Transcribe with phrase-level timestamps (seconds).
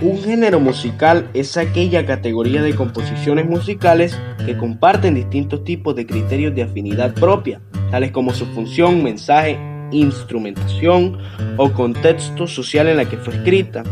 [0.00, 4.16] Un género musical es aquella categoría de composiciones musicales
[4.46, 7.60] que comparten distintos tipos de criterios de afinidad propia,
[7.90, 9.58] tales como su función, mensaje,
[9.90, 11.18] instrumentación
[11.56, 13.82] o contexto social en la que fue escrita.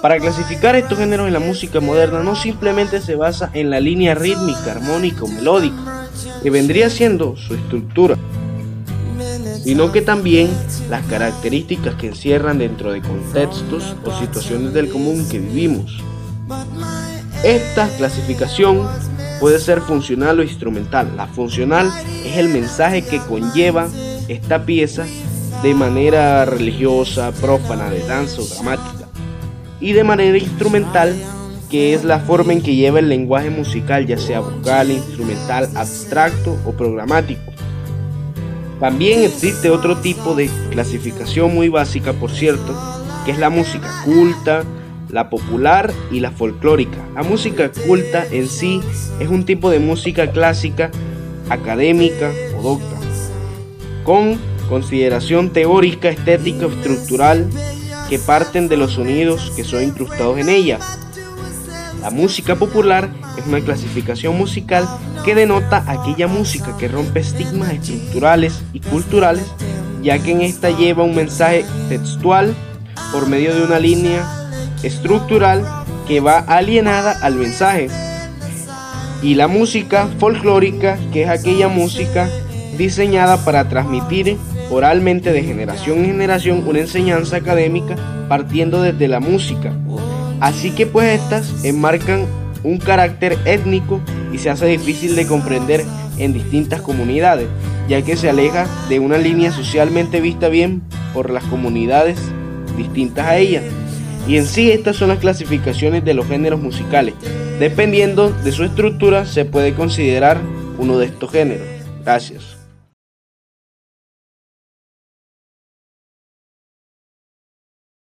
[0.00, 4.14] Para clasificar estos géneros en la música moderna no simplemente se basa en la línea
[4.14, 6.08] rítmica, armónica o melódica,
[6.42, 8.16] que vendría siendo su estructura,
[9.62, 10.50] sino que también
[10.88, 16.02] las características que encierran dentro de contextos o situaciones del común que vivimos.
[17.44, 18.86] Esta clasificación
[19.38, 21.16] puede ser funcional o instrumental.
[21.16, 21.90] La funcional
[22.24, 23.88] es el mensaje que conlleva
[24.28, 25.06] esta pieza
[25.62, 29.08] de manera religiosa, prófana, de danza o dramática.
[29.80, 31.14] Y de manera instrumental,
[31.70, 36.58] que es la forma en que lleva el lenguaje musical, ya sea vocal, instrumental, abstracto
[36.66, 37.49] o programático.
[38.80, 42.74] También existe otro tipo de clasificación muy básica, por cierto,
[43.26, 44.64] que es la música culta,
[45.10, 46.96] la popular y la folclórica.
[47.14, 48.80] La música culta en sí
[49.20, 50.90] es un tipo de música clásica,
[51.50, 52.96] académica o docta,
[54.02, 54.38] con
[54.70, 57.50] consideración teórica, estética estructural
[58.08, 60.78] que parten de los sonidos que son incrustados en ella.
[62.00, 64.88] La música popular es una clasificación musical
[65.22, 69.44] que denota aquella música que rompe estigmas estructurales y culturales,
[70.02, 72.54] ya que en esta lleva un mensaje textual
[73.12, 74.24] por medio de una línea
[74.82, 75.62] estructural
[76.08, 77.88] que va alienada al mensaje.
[79.22, 82.30] Y la música folclórica, que es aquella música
[82.78, 84.38] diseñada para transmitir
[84.70, 89.74] oralmente de generación en generación una enseñanza académica partiendo desde la música.
[90.40, 92.26] Así que pues estas enmarcan
[92.62, 94.00] un carácter étnico
[94.32, 95.84] y se hace difícil de comprender
[96.18, 97.48] en distintas comunidades,
[97.88, 100.82] ya que se aleja de una línea socialmente vista bien
[101.14, 102.18] por las comunidades
[102.76, 103.62] distintas a ella.
[104.28, 107.14] Y en sí estas son las clasificaciones de los géneros musicales.
[107.58, 110.38] Dependiendo de su estructura se puede considerar
[110.78, 111.66] uno de estos géneros.
[112.04, 112.59] Gracias.